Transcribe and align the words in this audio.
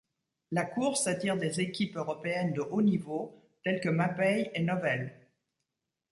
La 0.49 0.65
course 0.65 1.05
attire 1.05 1.37
des 1.37 1.61
équipes 1.61 1.95
européennes 1.95 2.53
de 2.53 2.61
haut 2.61 2.81
niveau 2.81 3.39
telles 3.63 3.81
que 3.81 3.89
Mapei 3.89 4.49
et 4.55 4.63
Novell. 4.63 5.15